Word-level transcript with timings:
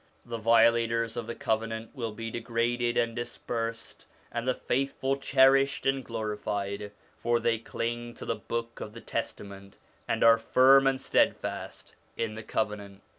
The 0.25 0.39
violators 0.39 1.15
of 1.15 1.27
the 1.27 1.35
Covenant 1.35 1.91
will 1.93 2.11
be 2.11 2.31
degraded 2.31 2.97
and 2.97 3.15
dispersed, 3.15 4.07
and 4.31 4.47
the 4.47 4.55
faithful 4.55 5.15
cherished 5.15 5.85
and 5.85 6.03
glorified, 6.03 6.91
for 7.19 7.39
they 7.39 7.59
cling 7.59 8.15
to 8.15 8.25
the 8.25 8.33
Book 8.33 8.79
of 8.79 8.93
the 8.93 9.01
Testament, 9.01 9.75
and 10.07 10.23
are 10.23 10.39
firm 10.39 10.87
and 10.87 10.99
steadfast 10.99 11.93
in 12.17 12.33
the 12.33 12.41
Covenant. 12.41 13.03